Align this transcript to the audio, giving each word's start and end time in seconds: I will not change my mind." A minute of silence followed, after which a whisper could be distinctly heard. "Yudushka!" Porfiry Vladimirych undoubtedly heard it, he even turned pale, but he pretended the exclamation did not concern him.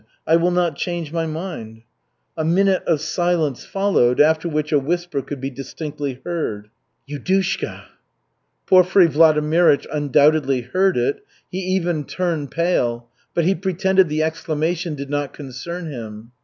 I 0.25 0.35
will 0.35 0.49
not 0.49 0.77
change 0.77 1.11
my 1.11 1.27
mind." 1.27 1.83
A 2.35 2.43
minute 2.43 2.81
of 2.87 3.01
silence 3.01 3.65
followed, 3.65 4.19
after 4.19 4.49
which 4.49 4.71
a 4.71 4.79
whisper 4.79 5.21
could 5.21 5.39
be 5.39 5.51
distinctly 5.51 6.19
heard. 6.25 6.71
"Yudushka!" 7.07 7.83
Porfiry 8.65 9.07
Vladimirych 9.07 9.85
undoubtedly 9.93 10.61
heard 10.61 10.97
it, 10.97 11.23
he 11.51 11.59
even 11.59 12.05
turned 12.05 12.49
pale, 12.49 13.09
but 13.35 13.45
he 13.45 13.53
pretended 13.53 14.09
the 14.09 14.23
exclamation 14.23 14.95
did 14.95 15.11
not 15.11 15.33
concern 15.33 15.85
him. 15.85 16.31